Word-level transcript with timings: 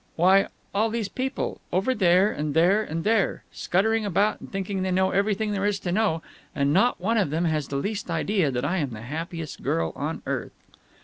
"Why, 0.15 0.47
all 0.73 0.89
these 0.89 1.09
people. 1.09 1.61
Over 1.71 1.93
there 1.93 2.31
and 2.31 2.55
there 2.55 2.81
and 2.81 3.03
there. 3.03 3.43
Scuttering 3.51 4.03
about 4.03 4.39
and 4.41 4.51
thinking 4.51 4.81
they 4.81 4.89
know 4.89 5.11
everything 5.11 5.51
there 5.51 5.63
is 5.63 5.77
to 5.81 5.91
know, 5.91 6.23
and 6.55 6.73
not 6.73 6.99
one 6.99 7.19
of 7.19 7.29
them 7.29 7.45
has 7.45 7.67
the 7.67 7.75
least 7.75 8.09
idea 8.09 8.49
that 8.49 8.65
I 8.65 8.77
am 8.77 8.93
the 8.93 9.01
happiest 9.03 9.61
girl 9.61 9.93
on 9.95 10.23
earth!" 10.25 10.53